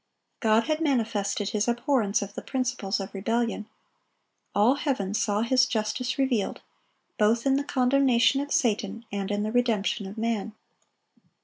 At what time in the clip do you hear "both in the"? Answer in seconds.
7.19-7.63